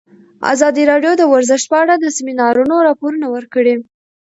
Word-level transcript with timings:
ازادي 0.53 0.83
راډیو 0.91 1.13
د 1.17 1.23
ورزش 1.31 1.61
په 1.71 1.75
اړه 1.83 1.95
د 1.97 2.05
سیمینارونو 2.17 2.75
راپورونه 2.87 3.27
ورکړي. 3.35 3.75